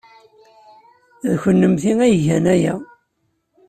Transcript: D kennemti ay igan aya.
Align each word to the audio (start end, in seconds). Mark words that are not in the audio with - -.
D 1.29 1.31
kennemti 1.41 1.93
ay 2.05 2.13
igan 2.17 2.45
aya. 2.53 2.73